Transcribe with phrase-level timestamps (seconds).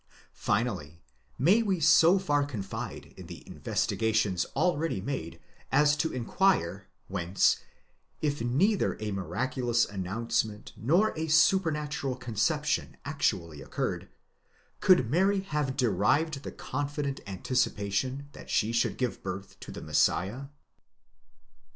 [0.33, 0.99] Finally,
[1.37, 5.39] may we so far confide in the investigations already made
[5.71, 7.57] as to inquire, whence,
[8.19, 14.09] if neither a miraculous announcement nor a supernatural conception actually occurred,
[14.79, 19.81] could Mary have derived the con fident anticipation that she should give birth to the
[19.83, 20.45] Messiah